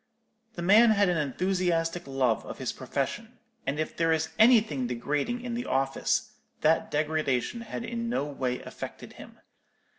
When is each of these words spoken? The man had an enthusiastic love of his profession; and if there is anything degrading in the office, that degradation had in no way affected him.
The 0.53 0.63
man 0.63 0.89
had 0.89 1.09
an 1.09 1.17
enthusiastic 1.17 2.07
love 2.07 2.43
of 2.47 2.57
his 2.57 2.71
profession; 2.73 3.37
and 3.67 3.79
if 3.79 3.95
there 3.95 4.11
is 4.11 4.29
anything 4.39 4.87
degrading 4.87 5.41
in 5.41 5.53
the 5.53 5.67
office, 5.67 6.31
that 6.61 6.89
degradation 6.89 7.61
had 7.61 7.85
in 7.85 8.09
no 8.09 8.25
way 8.25 8.61
affected 8.63 9.13
him. 9.13 9.39